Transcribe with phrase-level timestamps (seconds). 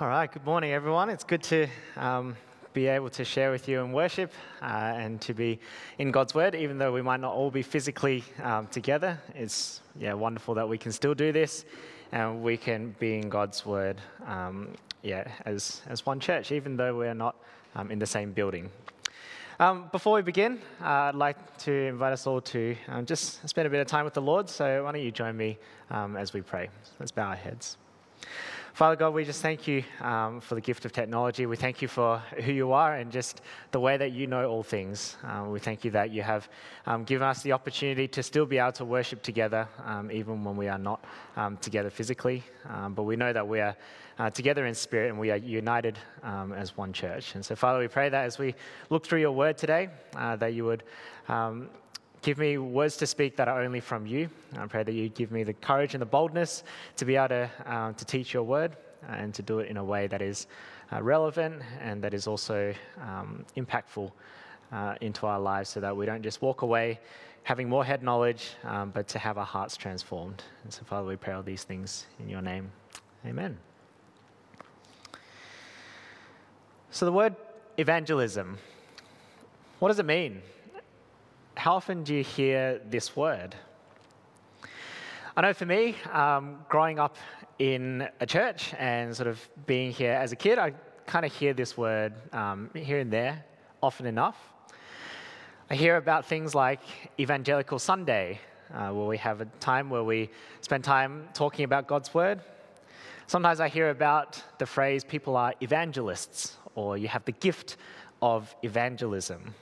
[0.00, 1.10] All right, good morning, everyone.
[1.10, 2.34] It's good to um,
[2.72, 5.60] be able to share with you in worship uh, and to be
[5.98, 9.20] in God's Word, even though we might not all be physically um, together.
[9.34, 11.66] It's yeah, wonderful that we can still do this
[12.10, 14.70] and we can be in God's Word um,
[15.02, 17.36] yeah, as, as one church, even though we're not
[17.74, 18.70] um, in the same building.
[19.60, 23.66] Um, before we begin, uh, I'd like to invite us all to um, just spend
[23.66, 24.48] a bit of time with the Lord.
[24.48, 25.58] So, why don't you join me
[25.90, 26.70] as we pray?
[26.98, 27.76] Let's bow our heads.
[28.74, 31.44] Father God, we just thank you um, for the gift of technology.
[31.44, 34.62] We thank you for who you are and just the way that you know all
[34.62, 35.18] things.
[35.24, 36.48] Um, we thank you that you have
[36.86, 40.56] um, given us the opportunity to still be able to worship together, um, even when
[40.56, 41.04] we are not
[41.36, 42.44] um, together physically.
[42.66, 43.76] Um, but we know that we are
[44.18, 47.34] uh, together in spirit and we are united as one church.
[47.34, 48.54] And so, Father, we pray that as we
[48.88, 50.82] look through your word today, uh, that you would
[52.22, 54.30] Give me words to speak that are only from you.
[54.56, 56.62] I pray that you give me the courage and the boldness
[56.96, 58.76] to be able to, uh, to teach your word
[59.08, 60.46] and to do it in a way that is
[60.92, 64.12] uh, relevant and that is also um, impactful
[64.70, 67.00] uh, into our lives so that we don't just walk away
[67.44, 70.44] having more head knowledge, um, but to have our hearts transformed.
[70.62, 72.70] And so, Father, we pray all these things in your name.
[73.26, 73.58] Amen.
[76.90, 77.34] So, the word
[77.78, 78.58] evangelism,
[79.80, 80.42] what does it mean?
[81.54, 83.54] How often do you hear this word?
[85.36, 87.16] I know for me, um, growing up
[87.58, 90.72] in a church and sort of being here as a kid, I
[91.06, 93.44] kind of hear this word um, here and there
[93.82, 94.36] often enough.
[95.70, 96.80] I hear about things like
[97.18, 98.40] Evangelical Sunday,
[98.74, 102.40] uh, where we have a time where we spend time talking about God's word.
[103.26, 107.76] Sometimes I hear about the phrase people are evangelists, or you have the gift
[108.20, 109.54] of evangelism.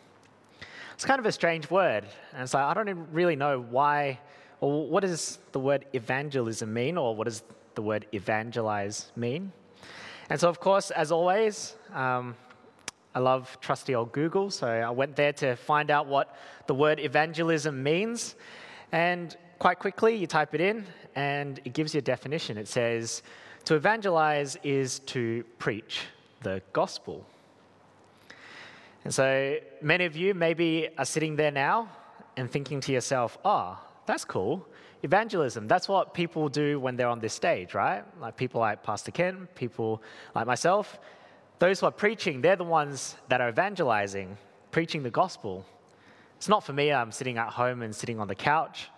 [1.01, 2.05] It's kind of a strange word.
[2.35, 4.21] And so I don't really know why,
[4.61, 7.43] or what does the word evangelism mean, or what does
[7.75, 9.51] the word evangelize mean?
[10.29, 12.37] And so, of course, as always, um,
[13.15, 17.01] I love trusty old Google, so I went there to find out what the word
[17.01, 18.35] evangelism means.
[18.93, 20.85] And quite quickly, you type it in,
[21.17, 22.59] and it gives you a definition.
[22.59, 23.23] It says,
[23.65, 26.03] To evangelize is to preach
[26.43, 27.25] the gospel.
[29.05, 31.89] And so many of you maybe are sitting there now
[32.37, 34.67] and thinking to yourself, oh, that's cool.
[35.03, 38.05] Evangelism, that's what people do when they're on this stage, right?
[38.21, 40.03] Like people like Pastor Ken, people
[40.35, 40.99] like myself.
[41.59, 44.37] Those who are preaching, they're the ones that are evangelizing,
[44.71, 45.65] preaching the gospel.
[46.37, 48.89] It's not for me, I'm sitting at home and sitting on the couch.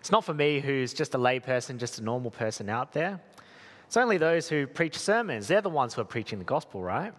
[0.00, 3.20] It's not for me who's just a layperson, just a normal person out there.
[3.86, 7.12] It's only those who preach sermons, they're the ones who are preaching the gospel, right?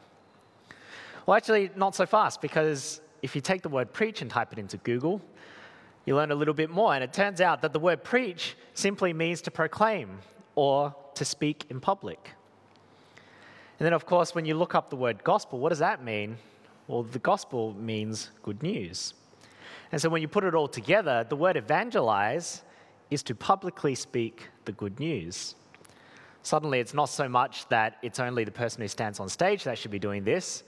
[1.26, 4.60] Well, actually, not so fast, because if you take the word preach and type it
[4.60, 5.22] into Google,
[6.06, 6.94] you learn a little bit more.
[6.94, 10.20] And it turns out that the word preach simply means to proclaim
[10.54, 12.32] or to speak in public.
[13.80, 16.38] And then, of course, when you look up the word gospel, what does that mean?
[16.88, 19.16] Well, the gospel means good news.
[19.92, 22.62] And so when you put it all together, the word evangelize
[23.10, 25.56] is to publicly speak the good news.
[26.44, 29.80] Suddenly, it's not so much that it's only the person who stands on stage that
[29.80, 30.64] should be doing this,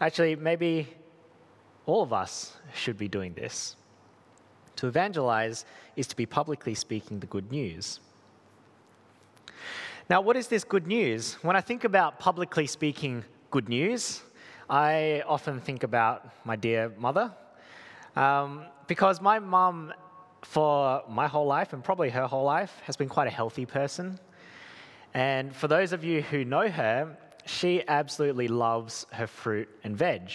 [0.00, 0.88] Actually, maybe
[1.86, 3.76] all of us should be doing this.
[4.76, 5.64] To evangelize
[5.96, 8.00] is to be publicly speaking the good news.
[10.10, 11.34] Now, what is this good news?
[11.42, 14.22] When I think about publicly speaking good news,
[14.68, 17.32] I often think about my dear mother.
[18.16, 19.92] Um, because my mum,
[20.42, 24.18] for my whole life and probably her whole life, has been quite a healthy person.
[25.14, 27.16] And for those of you who know her,
[27.46, 30.30] she absolutely loves her fruit and veg.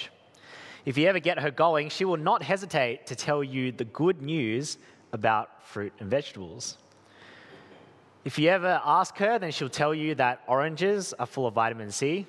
[0.85, 4.21] If you ever get her going, she will not hesitate to tell you the good
[4.21, 4.77] news
[5.11, 6.77] about fruit and vegetables.
[8.23, 11.91] If you ever ask her, then she'll tell you that oranges are full of vitamin
[11.91, 12.25] C,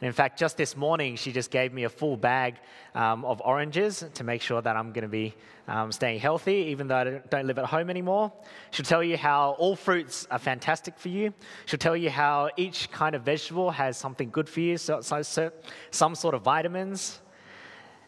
[0.00, 2.56] and in fact, just this morning, she just gave me a full bag
[2.94, 5.34] um, of oranges to make sure that I'm going to be
[5.68, 8.30] um, staying healthy, even though I don't live at home anymore.
[8.72, 11.32] She'll tell you how all fruits are fantastic for you.
[11.64, 15.22] She'll tell you how each kind of vegetable has something good for you, so, so,
[15.22, 15.50] so
[15.90, 17.20] some sort of vitamins.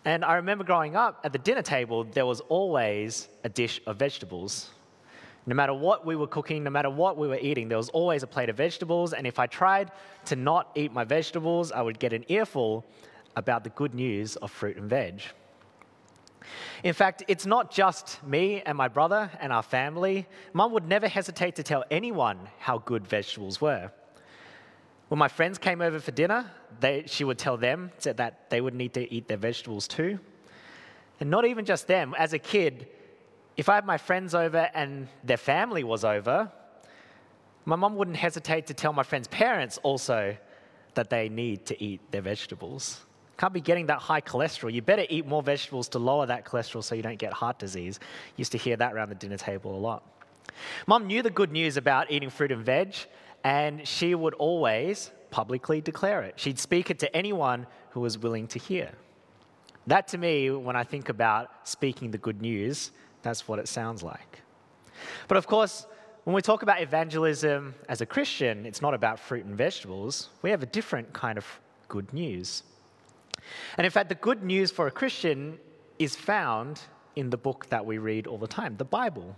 [0.05, 3.97] And I remember growing up at the dinner table, there was always a dish of
[3.97, 4.71] vegetables.
[5.49, 8.23] No matter what we were cooking, no matter what we were eating, there was always
[8.23, 9.15] a plate of vegetables.
[9.15, 9.91] And if I tried
[10.27, 12.85] to not eat my vegetables, I would get an earful
[13.35, 15.23] about the good news of fruit and veg.
[16.85, 20.27] In fact, it's not just me and my brother and our family.
[20.53, 23.91] Mum would never hesitate to tell anyone how good vegetables were.
[25.09, 26.51] When my friends came over for dinner,
[26.81, 30.19] they, she would tell them that they would need to eat their vegetables too.
[31.21, 32.15] And not even just them.
[32.19, 32.87] As a kid,
[33.59, 36.51] if I had my friends over and their family was over,
[37.65, 40.37] my mum wouldn't hesitate to tell my friends' parents also
[40.95, 43.01] that they need to eat their vegetables.
[43.37, 44.73] Can't be getting that high cholesterol.
[44.73, 47.99] You better eat more vegetables to lower that cholesterol so you don't get heart disease.
[48.37, 50.05] Used to hear that around the dinner table a lot.
[50.87, 52.95] Mum knew the good news about eating fruit and veg,
[53.43, 56.35] and she would always publicly declare it.
[56.37, 58.93] She'd speak it to anyone who was willing to hear.
[59.89, 62.93] That to me, when I think about speaking the good news,
[63.29, 64.41] that's what it sounds like.
[65.29, 65.87] But of course,
[66.25, 70.31] when we talk about evangelism as a Christian, it's not about fruit and vegetables.
[70.43, 71.47] We have a different kind of
[71.89, 72.63] good news.
[73.77, 75.59] And in fact, the good news for a Christian
[75.99, 76.81] is found
[77.17, 79.37] in the book that we read all the time, the Bible.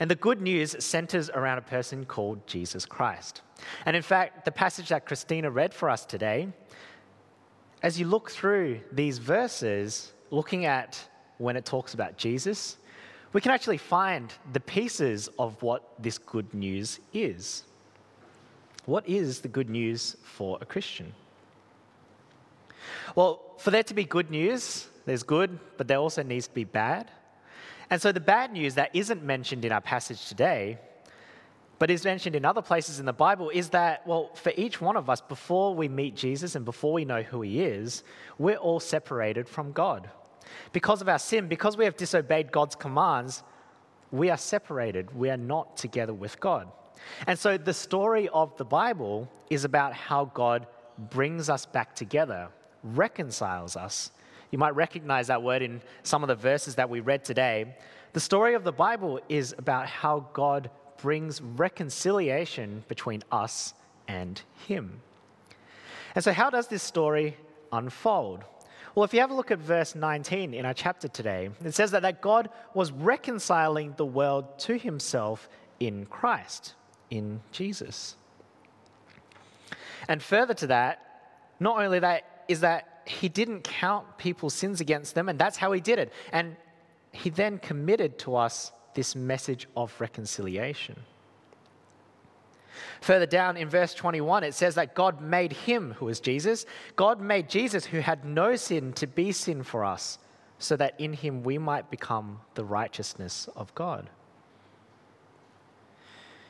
[0.00, 3.42] And the good news centers around a person called Jesus Christ.
[3.86, 6.48] And in fact, the passage that Christina read for us today,
[7.82, 11.08] as you look through these verses, looking at
[11.42, 12.76] when it talks about Jesus,
[13.32, 17.64] we can actually find the pieces of what this good news is.
[18.84, 21.12] What is the good news for a Christian?
[23.14, 26.64] Well, for there to be good news, there's good, but there also needs to be
[26.64, 27.10] bad.
[27.90, 30.78] And so the bad news that isn't mentioned in our passage today,
[31.78, 34.96] but is mentioned in other places in the Bible, is that, well, for each one
[34.96, 38.04] of us, before we meet Jesus and before we know who he is,
[38.38, 40.08] we're all separated from God.
[40.72, 43.42] Because of our sin, because we have disobeyed God's commands,
[44.10, 45.16] we are separated.
[45.16, 46.68] We are not together with God.
[47.26, 50.66] And so the story of the Bible is about how God
[51.10, 52.48] brings us back together
[52.82, 54.10] reconciles us.
[54.50, 57.74] You might recognize that word in some of the verses that we read today.
[58.12, 63.74] The story of the Bible is about how God brings reconciliation between us
[64.08, 65.00] and Him.
[66.14, 67.36] And so, how does this story
[67.72, 68.44] unfold?
[68.94, 71.92] Well, if you have a look at verse 19 in our chapter today, it says
[71.92, 75.48] that, that God was reconciling the world to Himself
[75.80, 76.74] in Christ,
[77.10, 78.16] in Jesus.
[80.08, 81.00] And further to that,
[81.58, 85.72] not only that, is that he didn't count people's sins against them, and that's how
[85.72, 86.12] he did it.
[86.32, 86.56] And
[87.12, 90.96] he then committed to us this message of reconciliation.
[93.00, 96.66] Further down in verse 21, it says that God made him, who is Jesus,
[96.96, 100.18] God made Jesus, who had no sin, to be sin for us,
[100.58, 104.08] so that in him we might become the righteousness of God.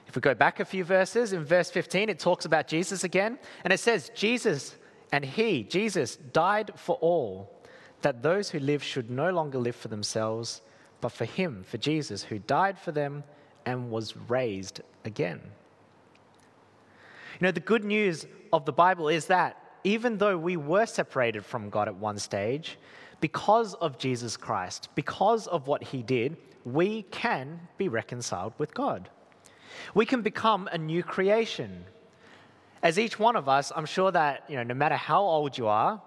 [0.06, 3.38] If we go back a few verses, in verse 15, it talks about Jesus again,
[3.64, 4.76] and it says, Jesus
[5.10, 7.50] and he, Jesus, died for all,
[8.02, 10.60] that those who live should no longer live for themselves,
[11.00, 13.25] but for him, for Jesus, who died for them
[13.64, 15.40] and was raised again.
[17.42, 21.44] You know, the good news of the Bible is that even though we were separated
[21.44, 22.78] from God at one stage,
[23.20, 29.08] because of Jesus Christ, because of what he did, we can be reconciled with God.
[29.92, 31.84] We can become a new creation
[32.80, 35.66] as each one of us, I'm sure that, you know, no matter how old you
[35.66, 36.00] are,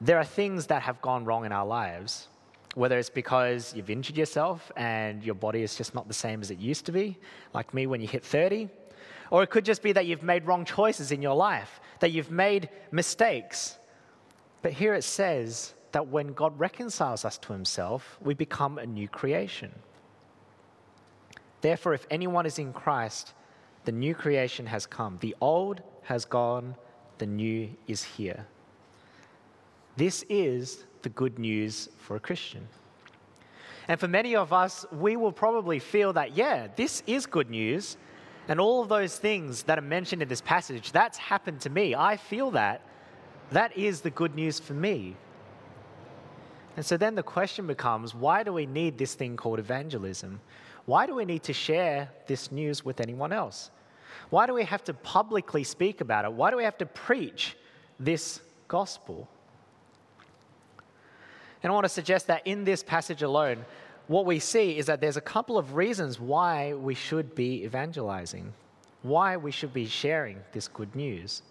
[0.00, 2.26] there are things that have gone wrong in our lives.
[2.74, 6.50] Whether it's because you've injured yourself and your body is just not the same as
[6.50, 7.16] it used to be,
[7.52, 8.68] like me when you hit 30,
[9.30, 12.30] or it could just be that you've made wrong choices in your life, that you've
[12.30, 13.78] made mistakes.
[14.62, 19.08] But here it says that when God reconciles us to himself, we become a new
[19.08, 19.72] creation.
[21.60, 23.32] Therefore, if anyone is in Christ,
[23.84, 25.18] the new creation has come.
[25.20, 26.74] The old has gone,
[27.18, 28.46] the new is here.
[29.96, 32.66] This is the good news for a Christian.
[33.86, 37.96] And for many of us, we will probably feel that, yeah, this is good news.
[38.48, 41.94] And all of those things that are mentioned in this passage, that's happened to me.
[41.94, 42.82] I feel that.
[43.50, 45.16] That is the good news for me.
[46.76, 50.40] And so then the question becomes why do we need this thing called evangelism?
[50.86, 53.70] Why do we need to share this news with anyone else?
[54.30, 56.32] Why do we have to publicly speak about it?
[56.32, 57.56] Why do we have to preach
[57.98, 59.28] this gospel?
[61.62, 63.64] And I want to suggest that in this passage alone,
[64.06, 68.52] what we see is that there's a couple of reasons why we should be evangelizing,
[69.02, 71.42] why we should be sharing this good news.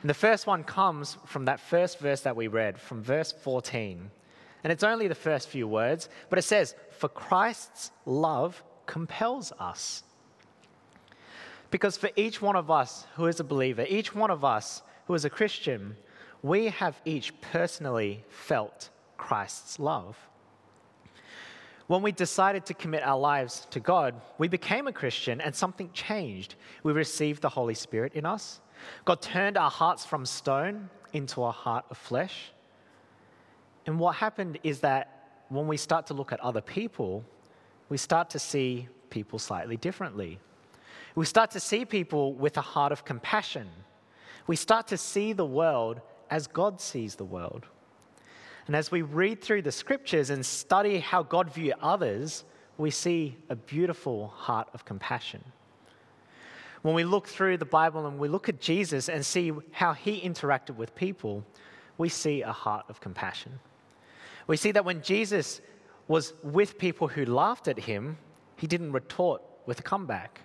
[0.00, 4.10] And the first one comes from that first verse that we read, from verse 14.
[4.64, 10.02] And it's only the first few words, but it says, For Christ's love compels us.
[11.70, 15.14] Because for each one of us who is a believer, each one of us who
[15.14, 15.96] is a Christian,
[16.42, 20.16] we have each personally felt Christ's love.
[21.86, 25.90] When we decided to commit our lives to God, we became a Christian and something
[25.92, 26.56] changed.
[26.82, 28.60] We received the Holy Spirit in us.
[29.04, 32.52] God turned our hearts from stone into a heart of flesh.
[33.86, 37.24] And what happened is that when we start to look at other people,
[37.88, 40.40] we start to see people slightly differently.
[41.14, 43.68] We start to see people with a heart of compassion.
[44.48, 46.00] we start to see the world
[46.30, 47.66] as God sees the world.
[48.66, 52.44] And as we read through the scriptures and study how God viewed others,
[52.78, 55.44] we see a beautiful heart of compassion.
[56.82, 60.20] When we look through the Bible and we look at Jesus and see how he
[60.20, 61.44] interacted with people,
[61.98, 63.58] we see a heart of compassion.
[64.46, 65.60] We see that when Jesus
[66.08, 68.18] was with people who laughed at him,
[68.56, 70.40] he didn't retort with a comeback.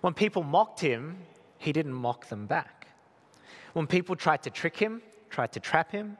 [0.00, 1.18] When people mocked him,
[1.58, 2.88] he didn't mock them back.
[3.72, 6.18] When people tried to trick him, tried to trap him,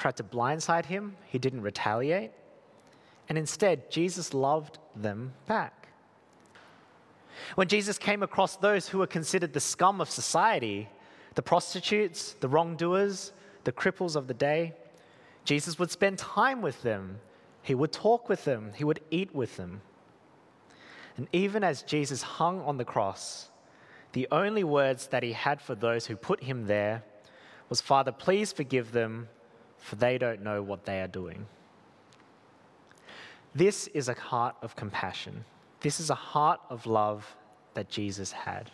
[0.00, 2.32] tried to blindside him, he didn't retaliate.
[3.28, 5.88] And instead, Jesus loved them back.
[7.54, 10.88] When Jesus came across those who were considered the scum of society,
[11.34, 13.32] the prostitutes, the wrongdoers,
[13.64, 14.74] the cripples of the day,
[15.44, 17.20] Jesus would spend time with them.
[17.62, 18.72] He would talk with them.
[18.74, 19.82] He would eat with them.
[21.16, 23.50] And even as Jesus hung on the cross,
[24.12, 27.02] the only words that he had for those who put him there
[27.68, 29.28] was, Father, please forgive them,
[29.80, 31.46] for they don't know what they are doing.
[33.54, 35.44] This is a heart of compassion.
[35.80, 37.36] This is a heart of love
[37.74, 38.70] that Jesus had.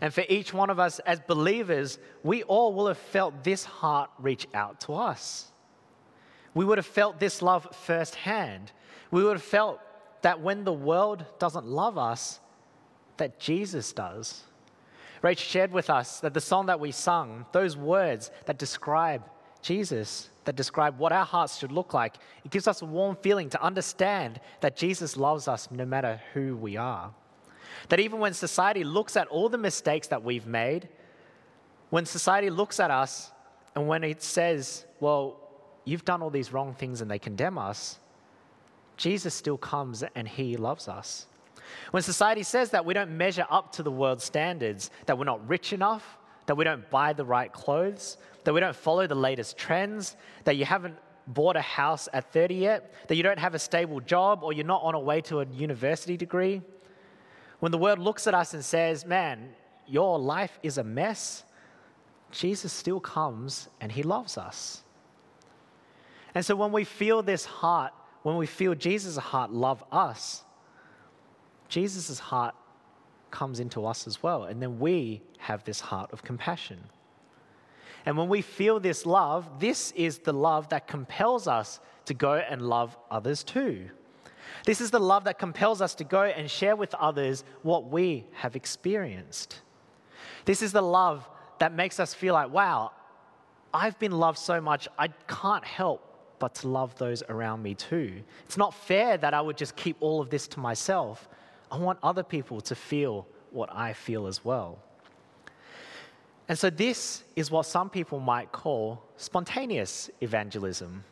[0.00, 4.10] And for each one of us as believers, we all will have felt this heart
[4.18, 5.50] reach out to us.
[6.54, 8.72] We would have felt this love firsthand.
[9.10, 9.80] We would have felt
[10.22, 12.40] that when the world doesn't love us,
[13.16, 14.44] that Jesus does.
[15.22, 19.22] Rach shared with us that the song that we sung, those words that describe
[19.62, 23.48] Jesus, that describe what our hearts should look like, it gives us a warm feeling
[23.50, 27.14] to understand that Jesus loves us no matter who we are.
[27.88, 30.88] That even when society looks at all the mistakes that we've made,
[31.90, 33.30] when society looks at us
[33.76, 35.38] and when it says, well,
[35.84, 38.00] you've done all these wrong things and they condemn us,
[38.96, 41.26] Jesus still comes and he loves us.
[41.90, 45.46] When society says that we don't measure up to the world's standards, that we're not
[45.48, 49.56] rich enough, that we don't buy the right clothes, that we don't follow the latest
[49.56, 53.58] trends, that you haven't bought a house at 30 yet, that you don't have a
[53.58, 56.60] stable job, or you're not on a way to a university degree,
[57.60, 59.50] when the world looks at us and says, Man,
[59.86, 61.44] your life is a mess,
[62.32, 64.82] Jesus still comes and he loves us.
[66.34, 70.42] And so when we feel this heart, when we feel Jesus' heart love us,
[71.72, 72.54] Jesus' heart
[73.30, 74.44] comes into us as well.
[74.44, 76.78] And then we have this heart of compassion.
[78.04, 82.34] And when we feel this love, this is the love that compels us to go
[82.34, 83.88] and love others too.
[84.66, 88.26] This is the love that compels us to go and share with others what we
[88.32, 89.62] have experienced.
[90.44, 91.26] This is the love
[91.58, 92.90] that makes us feel like, wow,
[93.72, 98.22] I've been loved so much, I can't help but to love those around me too.
[98.44, 101.28] It's not fair that I would just keep all of this to myself.
[101.72, 104.78] I want other people to feel what I feel as well.
[106.46, 111.02] And so, this is what some people might call spontaneous evangelism.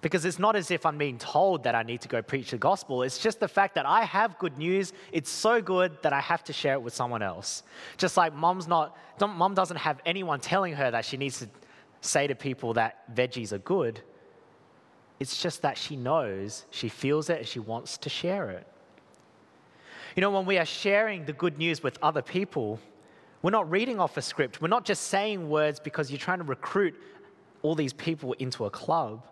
[0.00, 2.56] Because it's not as if I'm being told that I need to go preach the
[2.56, 3.02] gospel.
[3.02, 4.94] It's just the fact that I have good news.
[5.12, 7.62] It's so good that I have to share it with someone else.
[7.98, 11.48] Just like mom's not, mom doesn't have anyone telling her that she needs to
[12.00, 14.00] say to people that veggies are good.
[15.18, 18.66] It's just that she knows, she feels it, and she wants to share it.
[20.18, 22.80] You know, when we are sharing the good news with other people,
[23.42, 24.60] we're not reading off a script.
[24.60, 27.00] We're not just saying words because you're trying to recruit
[27.62, 29.22] all these people into a club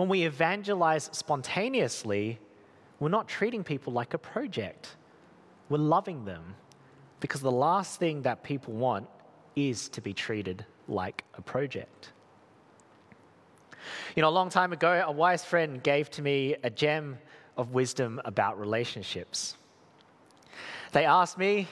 [0.00, 2.38] when we evangelize spontaneously,
[3.00, 4.96] we're not treating people like a project.
[5.68, 6.54] We're loving them
[7.20, 9.06] because the last thing that people want
[9.56, 12.12] is to be treated like a project.
[14.16, 17.18] You know, a long time ago, a wise friend gave to me a gem
[17.58, 19.58] of wisdom about relationships.
[20.92, 21.68] They asked me,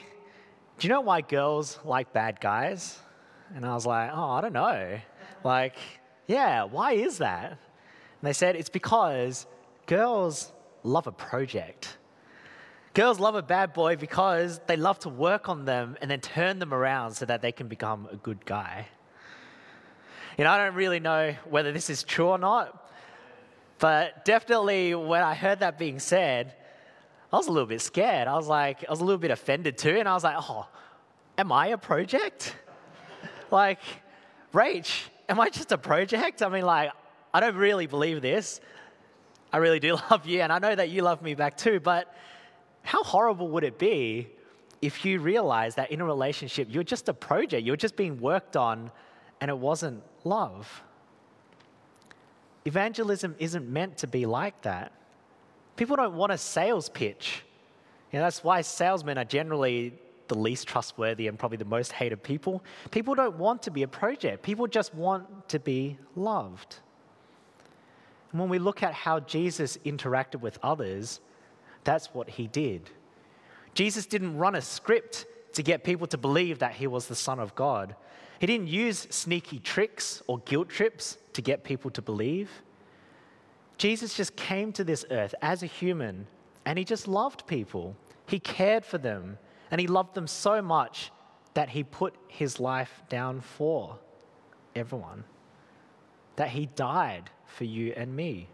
[0.77, 2.99] Do you know why girls like bad guys?
[3.55, 4.99] And I was like, Oh, I don't know.
[5.43, 5.75] Like,
[6.27, 7.51] yeah, why is that?
[7.51, 7.57] And
[8.21, 9.45] they said it's because
[9.85, 10.51] girls
[10.83, 11.97] love a project.
[12.93, 16.59] Girls love a bad boy because they love to work on them and then turn
[16.59, 18.87] them around so that they can become a good guy.
[20.37, 22.91] You know, I don't really know whether this is true or not,
[23.77, 26.55] but definitely when I heard that being said,
[27.31, 28.27] I was a little bit scared.
[28.27, 30.67] I was like, I was a little bit offended too, and I was like, oh,
[31.37, 32.55] am I a project?
[33.51, 33.79] like,
[34.53, 36.41] Rach, am I just a project?
[36.41, 36.91] I mean, like,
[37.33, 38.59] I don't really believe this.
[39.53, 42.15] I really do love you, and I know that you love me back too, but
[42.81, 44.29] how horrible would it be
[44.81, 48.57] if you realized that in a relationship you're just a project, you're just being worked
[48.57, 48.91] on,
[49.39, 50.81] and it wasn't love?
[52.65, 54.91] Evangelism isn't meant to be like that.
[55.79, 57.41] People don't want a sales pitch.
[58.11, 59.93] You know, that's why salesmen are generally
[60.27, 62.61] the least trustworthy and probably the most hated people.
[62.91, 66.75] People don't want to be a project, people just want to be loved.
[68.31, 71.21] And when we look at how Jesus interacted with others,
[71.85, 72.89] that's what he did.
[73.73, 77.39] Jesus didn't run a script to get people to believe that he was the Son
[77.39, 77.95] of God.
[78.41, 82.49] He didn't use sneaky tricks or guilt trips to get people to believe.
[83.79, 86.27] Jesus just came to this earth as a human
[86.65, 87.95] and he just loved people.
[88.27, 89.37] He cared for them
[89.71, 91.11] and he loved them so much
[91.53, 93.97] that he put his life down for
[94.75, 95.23] everyone,
[96.35, 98.49] that he died for you and me.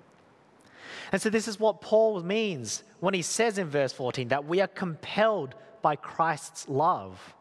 [1.12, 4.62] And so, this is what Paul means when he says in verse 14 that we
[4.62, 7.34] are compelled by Christ's love.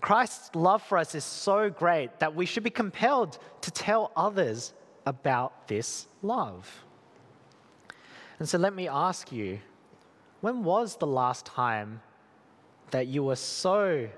[0.00, 4.72] Christ's love for us is so great that we should be compelled to tell others
[5.06, 6.84] about this love.
[8.38, 9.60] And so, let me ask you
[10.40, 12.02] when was the last time
[12.90, 14.08] that you were so,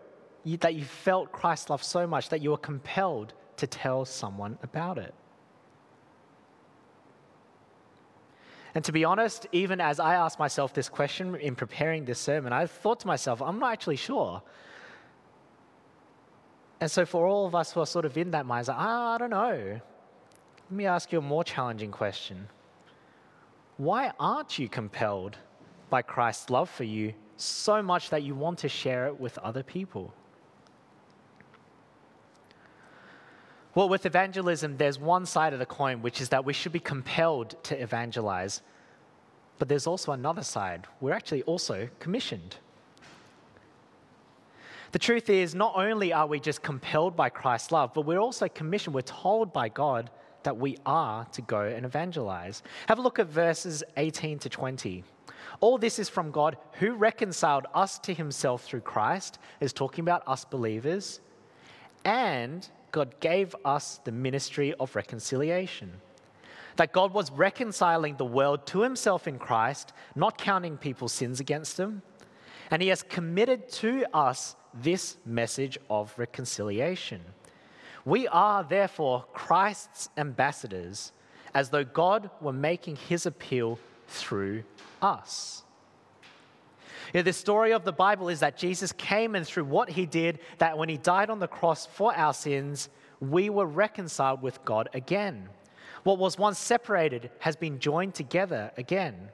[0.45, 4.99] that you felt Christ's love so much that you were compelled to tell someone about
[4.99, 5.14] it?
[8.75, 12.52] And to be honest, even as I asked myself this question in preparing this sermon,
[12.52, 14.42] I thought to myself, I'm not actually sure.
[16.80, 19.18] And so, for all of us who are sort of in that mindset, ah, I
[19.18, 19.80] don't know.
[20.71, 22.47] Let me ask you a more challenging question.
[23.79, 25.39] Why aren't you compelled
[25.89, 29.63] by Christ's love for you so much that you want to share it with other
[29.63, 30.13] people?
[33.75, 36.81] Well, with evangelism, there's one side of the coin, which is that we should be
[36.81, 38.61] compelled to evangelize.
[39.59, 40.87] But there's also another side.
[41.01, 42.57] We're actually also commissioned.
[44.93, 48.49] The truth is, not only are we just compelled by Christ's love, but we're also
[48.49, 48.95] commissioned.
[48.95, 50.11] We're told by God
[50.42, 52.62] that we are to go and evangelize.
[52.88, 55.04] Have a look at verses 18 to 20.
[55.61, 60.23] All this is from God who reconciled us to himself through Christ, is talking about
[60.26, 61.21] us believers,
[62.04, 65.93] and God gave us the ministry of reconciliation.
[66.76, 71.76] That God was reconciling the world to himself in Christ, not counting people's sins against
[71.76, 72.02] them.
[72.71, 77.23] And he has committed to us this message of reconciliation.
[78.08, 81.12] We are therefore Christ's ambassadors,
[81.52, 84.64] as though God were making his appeal through
[85.02, 85.62] us.
[87.12, 90.06] You know, the story of the Bible is that Jesus came and through what he
[90.06, 92.88] did, that when he died on the cross for our sins,
[93.21, 95.47] we were reconciled with God again.
[96.02, 99.28] What was once separated has been joined together again.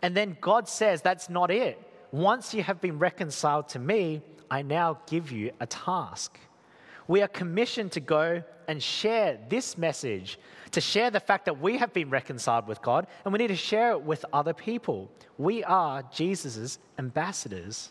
[0.00, 1.76] And then God says, That's not it.
[2.12, 6.38] Once you have been reconciled to me, I now give you a task.
[7.12, 10.38] We are commissioned to go and share this message,
[10.70, 13.54] to share the fact that we have been reconciled with God, and we need to
[13.54, 15.10] share it with other people.
[15.36, 17.90] We are Jesus' ambassadors.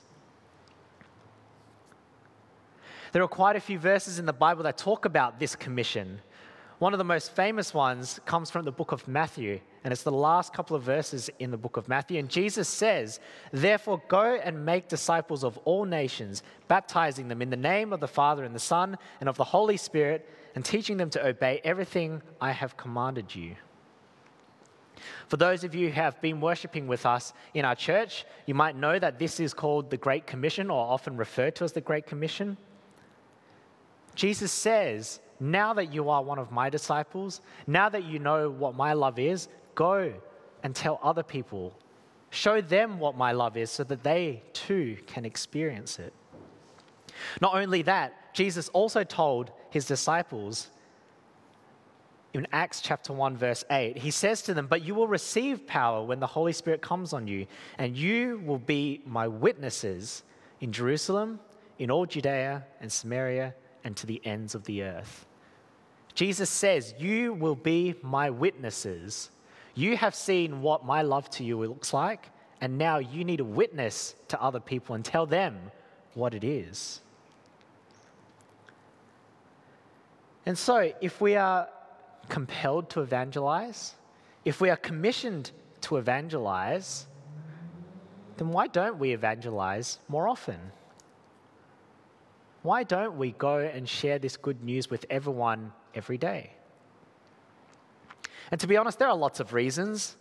[3.11, 6.19] There are quite a few verses in the Bible that talk about this commission.
[6.81, 10.11] One of the most famous ones comes from the book of Matthew, and it's the
[10.11, 12.17] last couple of verses in the book of Matthew.
[12.17, 13.19] And Jesus says,
[13.51, 18.07] Therefore, go and make disciples of all nations, baptizing them in the name of the
[18.07, 22.19] Father and the Son and of the Holy Spirit, and teaching them to obey everything
[22.41, 23.57] I have commanded you.
[25.27, 28.75] For those of you who have been worshiping with us in our church, you might
[28.75, 32.07] know that this is called the Great Commission, or often referred to as the Great
[32.07, 32.57] Commission.
[34.15, 38.75] Jesus says, now that you are one of my disciples, now that you know what
[38.75, 40.13] my love is, go
[40.63, 41.73] and tell other people.
[42.29, 46.13] Show them what my love is so that they too can experience it.
[47.41, 50.69] Not only that, Jesus also told his disciples
[52.33, 56.03] in Acts chapter 1, verse 8, he says to them, But you will receive power
[56.03, 57.45] when the Holy Spirit comes on you,
[57.77, 60.23] and you will be my witnesses
[60.61, 61.39] in Jerusalem,
[61.77, 65.25] in all Judea and Samaria, and to the ends of the earth.
[66.13, 69.29] Jesus says, You will be my witnesses.
[69.73, 73.45] You have seen what my love to you looks like, and now you need to
[73.45, 75.71] witness to other people and tell them
[76.13, 77.01] what it is.
[80.45, 81.69] And so, if we are
[82.27, 83.93] compelled to evangelize,
[84.43, 87.05] if we are commissioned to evangelize,
[88.37, 90.59] then why don't we evangelize more often?
[92.63, 96.53] Why don't we go and share this good news with everyone every day.
[98.51, 100.17] And to be honest, there are lots of reasons.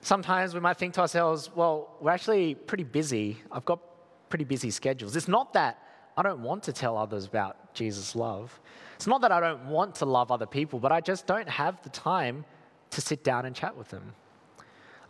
[0.00, 3.38] Sometimes we might think to ourselves, well, we're actually pretty busy.
[3.52, 3.80] I've got
[4.28, 5.14] pretty busy schedules.
[5.14, 5.82] It's not that
[6.16, 8.58] I don't want to tell others about Jesus' love.
[8.96, 11.80] It's not that I don't want to love other people, but I just don't have
[11.82, 12.44] the time
[12.90, 14.12] to sit down and chat with them.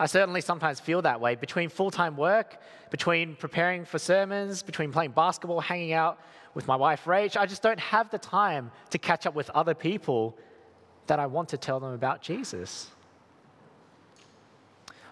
[0.01, 2.57] I certainly sometimes feel that way between full time work,
[2.91, 6.19] between preparing for sermons, between playing basketball, hanging out
[6.55, 7.37] with my wife, Rach.
[7.37, 10.39] I just don't have the time to catch up with other people
[11.07, 12.91] that I want to tell them about Jesus.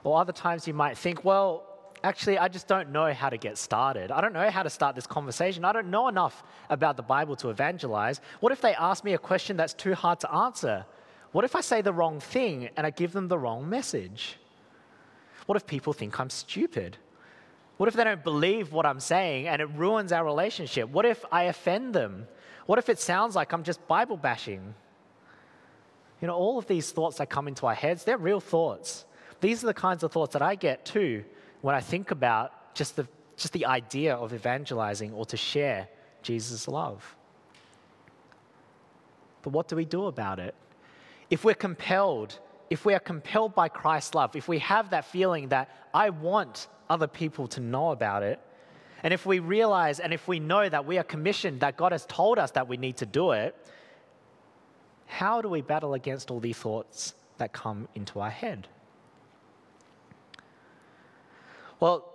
[0.04, 1.64] Or other times you might think, well,
[2.02, 4.10] actually, I just don't know how to get started.
[4.10, 5.66] I don't know how to start this conversation.
[5.66, 8.22] I don't know enough about the Bible to evangelize.
[8.40, 10.86] What if they ask me a question that's too hard to answer?
[11.32, 14.38] What if I say the wrong thing and I give them the wrong message?
[15.48, 16.98] What if people think I'm stupid?
[17.78, 20.90] What if they don't believe what I'm saying and it ruins our relationship?
[20.90, 22.28] What if I offend them?
[22.66, 24.74] What if it sounds like I'm just Bible bashing?
[26.20, 29.06] You know, all of these thoughts that come into our heads, they're real thoughts.
[29.40, 31.24] These are the kinds of thoughts that I get too
[31.62, 33.08] when I think about just the,
[33.38, 35.88] just the idea of evangelizing or to share
[36.20, 37.16] Jesus' love.
[39.40, 40.54] But what do we do about it?
[41.30, 42.38] If we're compelled,
[42.70, 46.68] if we are compelled by Christ's love, if we have that feeling that I want
[46.90, 48.40] other people to know about it,
[49.02, 52.04] and if we realize and if we know that we are commissioned, that God has
[52.06, 53.54] told us that we need to do it,
[55.06, 58.68] how do we battle against all these thoughts that come into our head?
[61.80, 62.12] Well,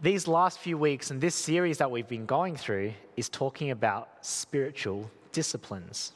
[0.00, 4.08] these last few weeks and this series that we've been going through is talking about
[4.20, 6.12] spiritual disciplines.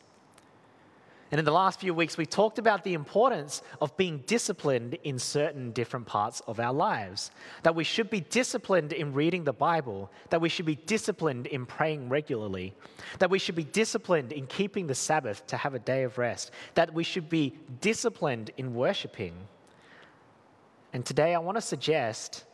[1.32, 5.18] And in the last few weeks, we talked about the importance of being disciplined in
[5.18, 7.30] certain different parts of our lives.
[7.62, 11.64] That we should be disciplined in reading the Bible, that we should be disciplined in
[11.64, 12.74] praying regularly,
[13.18, 16.50] that we should be disciplined in keeping the Sabbath to have a day of rest,
[16.74, 19.32] that we should be disciplined in worshiping.
[20.92, 22.44] And today, I want to suggest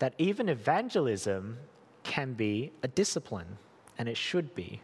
[0.00, 1.56] that even evangelism
[2.02, 3.56] can be a discipline,
[3.96, 4.82] and it should be.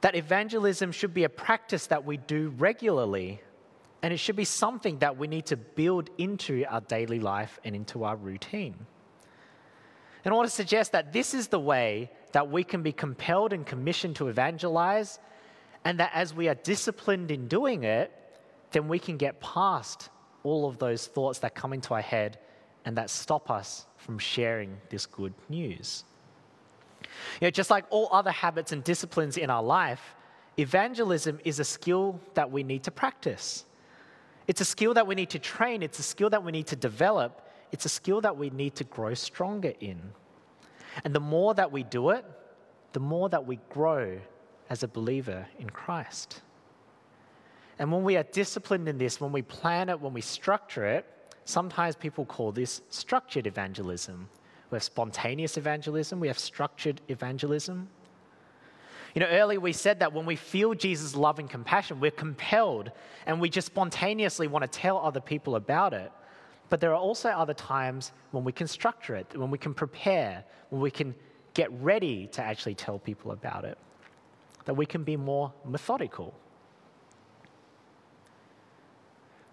[0.00, 3.40] That evangelism should be a practice that we do regularly,
[4.02, 7.74] and it should be something that we need to build into our daily life and
[7.74, 8.76] into our routine.
[10.24, 13.52] And I want to suggest that this is the way that we can be compelled
[13.52, 15.18] and commissioned to evangelize,
[15.84, 18.12] and that as we are disciplined in doing it,
[18.70, 20.10] then we can get past
[20.44, 22.38] all of those thoughts that come into our head
[22.84, 26.04] and that stop us from sharing this good news.
[27.40, 30.14] You know, just like all other habits and disciplines in our life,
[30.58, 33.64] evangelism is a skill that we need to practice.
[34.46, 36.76] It's a skill that we need to train, it's a skill that we need to
[36.76, 40.00] develop, it's a skill that we need to grow stronger in.
[41.04, 42.24] And the more that we do it,
[42.92, 44.18] the more that we grow
[44.70, 46.40] as a believer in Christ.
[47.78, 51.06] And when we are disciplined in this, when we plan it, when we structure it,
[51.48, 54.28] Sometimes people call this structured evangelism.
[54.70, 57.88] We have spontaneous evangelism, we have structured evangelism.
[59.14, 62.92] You know, earlier we said that when we feel Jesus' love and compassion, we're compelled
[63.26, 66.12] and we just spontaneously want to tell other people about it.
[66.68, 70.44] But there are also other times when we can structure it, when we can prepare,
[70.68, 71.14] when we can
[71.54, 73.78] get ready to actually tell people about it,
[74.66, 76.34] that we can be more methodical.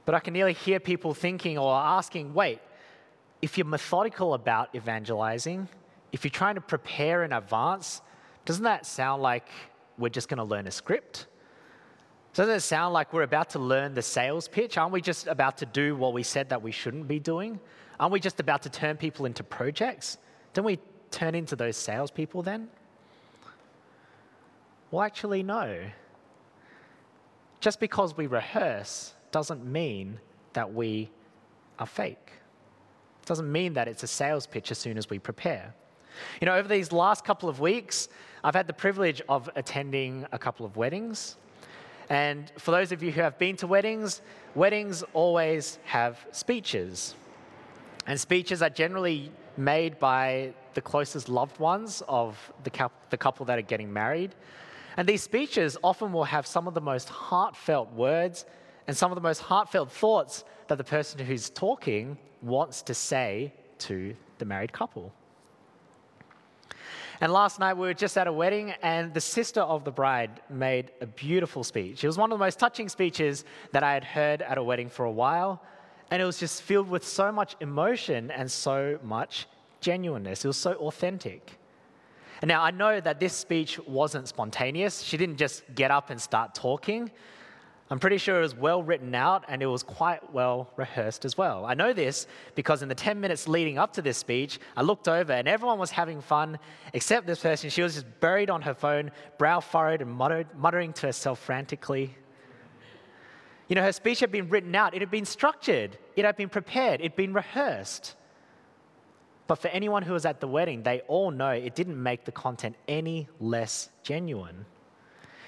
[0.03, 2.59] But I can nearly hear people thinking or asking wait,
[3.45, 5.69] if you're methodical about evangelizing,
[6.11, 8.01] if you're trying to prepare in advance,
[8.43, 9.47] doesn't that sound like
[9.99, 11.27] we're just going to learn a script?
[12.33, 14.79] Doesn't it sound like we're about to learn the sales pitch?
[14.79, 17.59] Aren't we just about to do what we said that we shouldn't be doing?
[17.99, 20.17] Aren't we just about to turn people into projects?
[20.53, 20.79] Don't we
[21.11, 22.67] turn into those salespeople then?
[24.89, 25.81] Well, actually, no.
[27.59, 30.19] Just because we rehearse doesn't mean
[30.53, 31.11] that we
[31.77, 32.31] are fake.
[33.25, 35.73] Doesn't mean that it's a sales pitch as soon as we prepare.
[36.39, 38.07] You know, over these last couple of weeks,
[38.43, 41.35] I've had the privilege of attending a couple of weddings.
[42.09, 44.21] And for those of you who have been to weddings,
[44.53, 47.15] weddings always have speeches.
[48.05, 53.57] And speeches are generally made by the closest loved ones of the, the couple that
[53.57, 54.35] are getting married.
[54.97, 58.45] And these speeches often will have some of the most heartfelt words
[58.87, 63.53] and some of the most heartfelt thoughts that the person who's talking wants to say
[63.79, 65.11] to the married couple.
[67.21, 70.41] And last night we were just at a wedding, and the sister of the bride
[70.49, 72.03] made a beautiful speech.
[72.03, 74.89] It was one of the most touching speeches that I had heard at a wedding
[74.89, 75.61] for a while,
[76.11, 79.47] and it was just filled with so much emotion and so much
[79.79, 80.43] genuineness.
[80.43, 81.57] It was so authentic.
[82.41, 85.01] And now I know that this speech wasn't spontaneous.
[85.01, 87.09] She didn't just get up and start talking.
[87.91, 91.37] I'm pretty sure it was well written out and it was quite well rehearsed as
[91.37, 91.65] well.
[91.65, 95.07] I know this because in the 10 minutes leading up to this speech, I looked
[95.07, 96.57] over and everyone was having fun
[96.93, 97.69] except this person.
[97.69, 102.15] She was just buried on her phone, brow furrowed and muttered, muttering to herself frantically.
[103.67, 106.49] You know, her speech had been written out, it had been structured, it had been
[106.49, 108.15] prepared, it had been rehearsed.
[109.47, 112.31] But for anyone who was at the wedding, they all know it didn't make the
[112.31, 114.65] content any less genuine.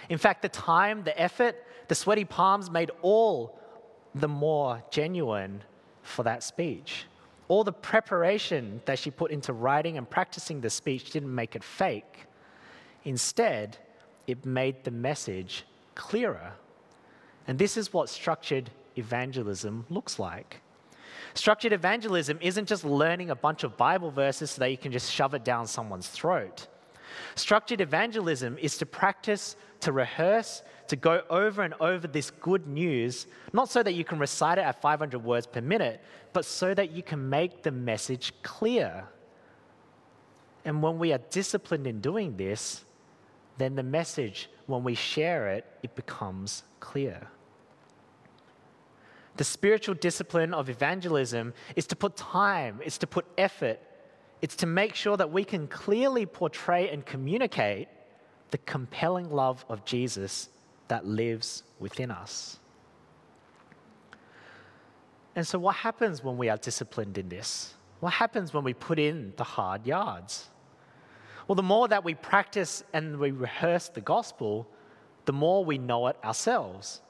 [0.10, 1.56] In fact, the time, the effort,
[1.88, 3.60] the sweaty palms made all
[4.16, 5.64] the more genuine
[6.02, 7.06] for that speech.
[7.48, 11.64] All the preparation that she put into writing and practicing the speech didn't make it
[11.64, 12.26] fake.
[13.06, 13.78] Instead,
[14.26, 16.54] it made the message clearer.
[17.48, 20.62] And this is what structured evangelism looks like.
[21.34, 25.12] Structured evangelism isn't just learning a bunch of Bible verses so that you can just
[25.12, 26.68] shove it down someone's throat.
[27.36, 33.28] Structured evangelism is to practice, to rehearse, to go over and over this good news,
[33.54, 36.02] not so that you can recite it at 500 words per minute,
[36.34, 39.06] but so that you can make the message clear.
[40.66, 42.84] And when we are disciplined in doing this,
[43.58, 47.28] then the message, when we share it, it becomes clear.
[49.38, 53.80] The spiritual discipline of evangelism is to put time, it's to put effort,
[54.42, 57.88] it's to make sure that we can clearly portray and communicate
[58.52, 60.50] the compelling love of Jesus
[60.88, 62.60] that lives within us.
[65.36, 67.74] And so, what happens when we are disciplined in this?
[68.00, 70.50] What happens when we put in the hard yards?
[71.48, 74.68] Well, the more that we practice and we rehearse the gospel,
[75.26, 77.02] the more we know it ourselves.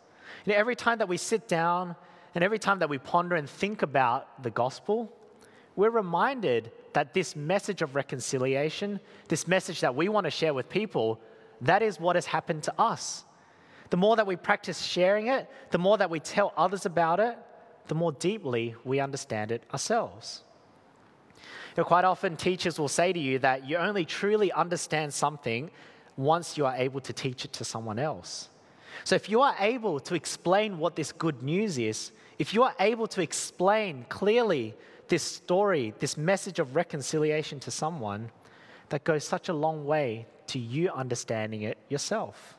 [0.46, 1.96] You know, every time that we sit down
[2.36, 5.12] and every time that we ponder and think about the gospel,
[5.76, 10.68] we're reminded that this message of reconciliation, this message that we want to share with
[10.70, 11.20] people,
[11.62, 13.24] that is what has happened to us.
[13.90, 17.38] The more that we practice sharing it, the more that we tell others about it,
[17.88, 20.44] the more deeply we understand it ourselves.
[21.36, 25.70] You know, quite often, teachers will say to you that you only truly understand something
[26.18, 28.50] once you are able to teach it to someone else.
[29.04, 32.76] So, if you are able to explain what this good news is, if you are
[32.80, 34.76] able to explain clearly
[35.08, 38.32] this story, this message of reconciliation to someone,
[38.90, 42.57] that goes such a long way to you understanding it yourself.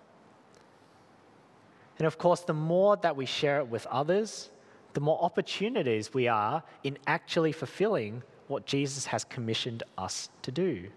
[1.98, 4.50] And of course, the more that we share it with others,
[4.94, 10.88] the more opportunities we are in actually fulfilling what Jesus has commissioned us to do.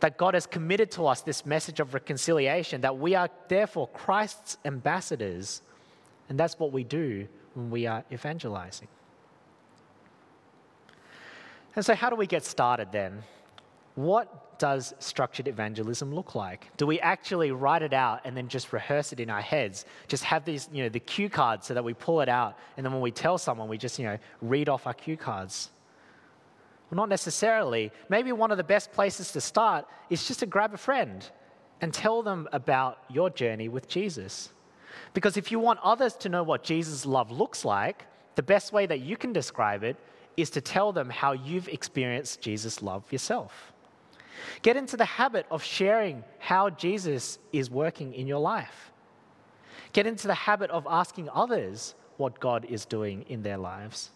[0.00, 4.58] That God has committed to us this message of reconciliation, that we are therefore Christ's
[4.64, 5.62] ambassadors,
[6.28, 8.88] and that's what we do when we are evangelizing.
[11.74, 13.22] And so, how do we get started then?
[13.94, 16.76] What does structured evangelism look like?
[16.76, 19.84] Do we actually write it out and then just rehearse it in our heads?
[20.08, 22.84] Just have these, you know, the cue cards so that we pull it out, and
[22.84, 25.70] then when we tell someone, we just, you know, read off our cue cards?
[26.90, 27.90] Well, not necessarily.
[28.08, 31.28] Maybe one of the best places to start is just to grab a friend
[31.80, 34.52] and tell them about your journey with Jesus.
[35.12, 38.86] Because if you want others to know what Jesus' love looks like, the best way
[38.86, 39.96] that you can describe it
[40.36, 43.72] is to tell them how you've experienced Jesus' love yourself.
[44.62, 48.92] Get into the habit of sharing how Jesus is working in your life.
[49.92, 54.10] Get into the habit of asking others what God is doing in their lives.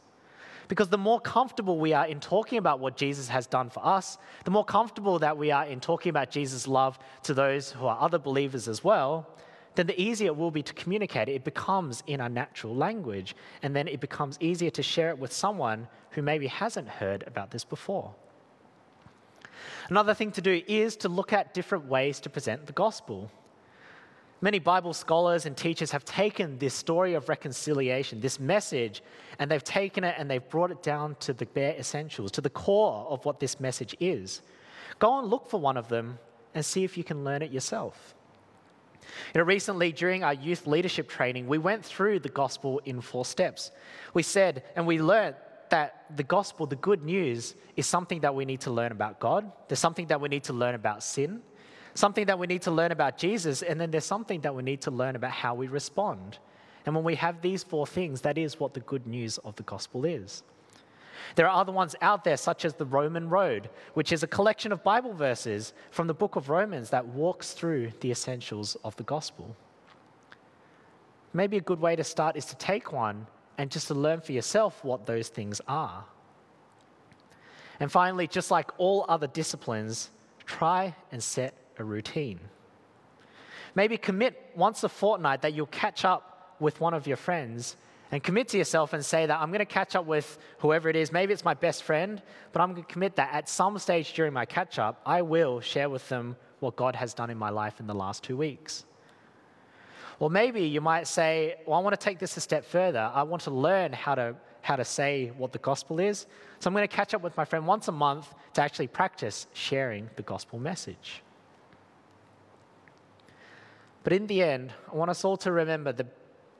[0.68, 4.18] Because the more comfortable we are in talking about what Jesus has done for us,
[4.44, 7.98] the more comfortable that we are in talking about Jesus' love to those who are
[8.00, 9.26] other believers as well,
[9.74, 11.42] then the easier it will be to communicate it.
[11.42, 15.88] Becomes in our natural language, and then it becomes easier to share it with someone
[16.10, 18.14] who maybe hasn't heard about this before.
[19.88, 23.30] Another thing to do is to look at different ways to present the gospel.
[24.42, 29.02] Many Bible scholars and teachers have taken this story of reconciliation, this message,
[29.38, 32.48] and they've taken it and they've brought it down to the bare essentials, to the
[32.48, 34.40] core of what this message is.
[34.98, 36.18] Go and look for one of them
[36.54, 38.14] and see if you can learn it yourself.
[39.34, 43.24] You know, recently, during our youth leadership training, we went through the gospel in four
[43.24, 43.70] steps.
[44.14, 45.36] We said, and we learned
[45.70, 49.50] that the gospel, the good news, is something that we need to learn about God.
[49.68, 51.42] There's something that we need to learn about sin,
[51.94, 54.82] something that we need to learn about Jesus, and then there's something that we need
[54.82, 56.38] to learn about how we respond.
[56.86, 59.62] And when we have these four things, that is what the good news of the
[59.62, 60.42] gospel is.
[61.36, 64.72] There are other ones out there, such as the Roman Road, which is a collection
[64.72, 69.02] of Bible verses from the book of Romans that walks through the essentials of the
[69.02, 69.54] gospel.
[71.32, 73.26] Maybe a good way to start is to take one
[73.60, 76.02] and just to learn for yourself what those things are.
[77.78, 80.08] And finally, just like all other disciplines,
[80.46, 82.40] try and set a routine.
[83.74, 87.76] Maybe commit once a fortnight that you'll catch up with one of your friends
[88.10, 90.96] and commit to yourself and say that I'm going to catch up with whoever it
[90.96, 91.12] is.
[91.12, 94.32] Maybe it's my best friend, but I'm going to commit that at some stage during
[94.32, 97.78] my catch up, I will share with them what God has done in my life
[97.78, 98.86] in the last two weeks.
[100.20, 103.10] Or maybe you might say, Well, I want to take this a step further.
[103.12, 106.26] I want to learn how to, how to say what the gospel is.
[106.60, 109.46] So I'm going to catch up with my friend once a month to actually practice
[109.54, 111.22] sharing the gospel message.
[114.04, 116.06] But in the end, I want us all to remember that,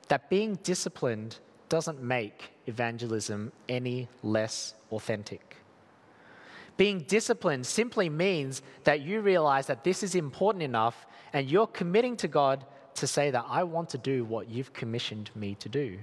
[0.07, 1.37] that being disciplined
[1.69, 5.55] doesn't make evangelism any less authentic.
[6.77, 12.17] Being disciplined simply means that you realize that this is important enough and you're committing
[12.17, 15.97] to God to say that I want to do what you've commissioned me to do.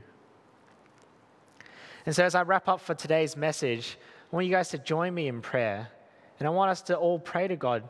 [2.07, 3.99] And so, as I wrap up for today's message,
[4.33, 5.89] I want you guys to join me in prayer.
[6.39, 7.89] And I want us to all pray to God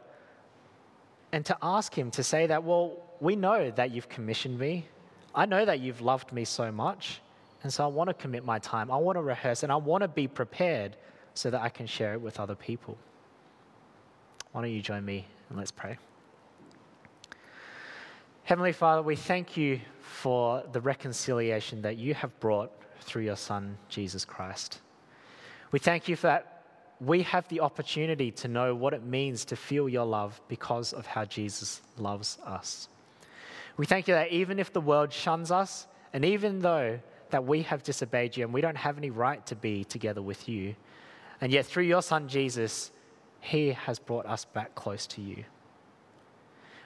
[1.32, 4.86] and to ask Him to say that, well, we know that you've commissioned me.
[5.34, 7.20] I know that you've loved me so much.
[7.62, 8.90] And so I want to commit my time.
[8.90, 10.96] I want to rehearse and I want to be prepared
[11.34, 12.96] so that I can share it with other people.
[14.52, 15.98] Why don't you join me and let's pray?
[18.48, 23.76] Heavenly Father, we thank you for the reconciliation that you have brought through your Son,
[23.90, 24.80] Jesus Christ.
[25.70, 26.62] We thank you for that
[26.98, 31.06] we have the opportunity to know what it means to feel your love because of
[31.06, 32.88] how Jesus loves us.
[33.76, 37.60] We thank you that even if the world shuns us, and even though that we
[37.64, 40.74] have disobeyed you and we don't have any right to be together with you,
[41.42, 42.92] and yet through your Son Jesus,
[43.42, 45.44] He has brought us back close to you.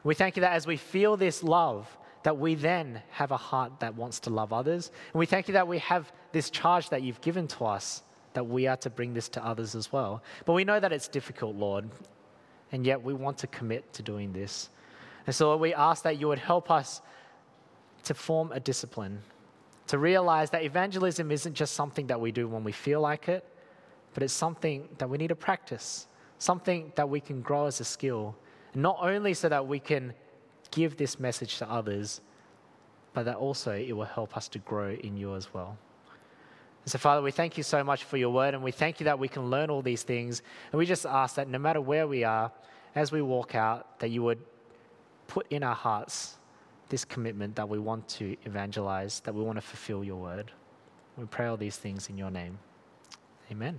[0.04, 3.80] We thank you that as we feel this love, that we then have a heart
[3.80, 4.90] that wants to love others.
[5.12, 8.02] And we thank you that we have this charge that you've given to us,
[8.34, 10.22] that we are to bring this to others as well.
[10.44, 11.88] But we know that it's difficult, Lord,
[12.70, 14.70] and yet we want to commit to doing this.
[15.26, 17.00] And so we ask that you would help us
[18.04, 19.20] to form a discipline,
[19.86, 23.44] to realize that evangelism isn't just something that we do when we feel like it,
[24.14, 26.06] but it's something that we need to practice,
[26.38, 28.34] something that we can grow as a skill,
[28.74, 30.14] not only so that we can
[30.70, 32.20] give this message to others,
[33.14, 35.76] but that also it will help us to grow in you as well.
[36.84, 39.04] And so, Father, we thank you so much for your word, and we thank you
[39.04, 40.42] that we can learn all these things.
[40.72, 42.50] And we just ask that no matter where we are,
[42.94, 44.40] as we walk out, that you would
[45.28, 46.36] put in our hearts
[46.88, 50.50] this commitment that we want to evangelize, that we want to fulfill your word.
[51.16, 52.58] We pray all these things in your name.
[53.50, 53.70] Amen.